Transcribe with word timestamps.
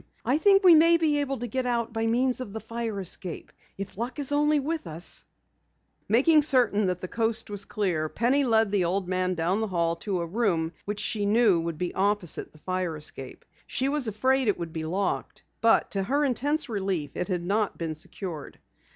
"I 0.25 0.39
think 0.39 0.63
we 0.63 0.73
may 0.73 0.97
be 0.97 1.19
able 1.21 1.37
to 1.37 1.45
get 1.47 1.67
out 1.67 1.93
by 1.93 2.07
means 2.07 2.41
of 2.41 2.53
the 2.53 2.59
fire 2.59 2.99
escape. 2.99 3.51
If 3.77 3.99
luck 3.99 4.17
is 4.17 4.31
only 4.31 4.59
with 4.59 4.87
us" 4.87 5.23
Making 6.09 6.41
certain 6.41 6.87
that 6.87 7.01
the 7.01 7.07
coast 7.07 7.51
was 7.51 7.65
clear, 7.65 8.09
Penny 8.09 8.43
led 8.43 8.71
the 8.71 8.85
old 8.85 9.07
man 9.07 9.35
down 9.35 9.61
the 9.61 9.67
hall 9.67 9.95
to 9.97 10.21
a 10.21 10.25
room 10.25 10.73
which 10.85 10.99
she 11.01 11.27
knew 11.27 11.59
would 11.59 11.77
be 11.77 11.93
opposite 11.93 12.51
the 12.51 12.57
fire 12.57 12.97
escape. 12.97 13.45
She 13.67 13.89
was 13.89 14.07
afraid 14.07 14.47
it 14.47 14.57
would 14.57 14.73
be 14.73 14.85
locked, 14.85 15.43
but 15.61 15.91
to 15.91 16.01
her 16.01 16.25
intense 16.25 16.67
relief 16.67 17.11
it 17.13 17.27
had 17.27 17.43
not 17.43 17.77
been 17.77 17.93
secured. 17.93 18.57